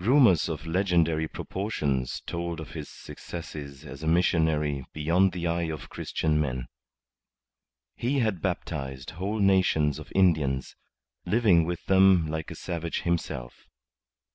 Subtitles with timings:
[0.00, 5.90] Rumours of legendary proportions told of his successes as a missionary beyond the eye of
[5.90, 6.68] Christian men.
[7.94, 10.76] He had baptized whole nations of Indians,
[11.26, 13.68] living with them like a savage himself.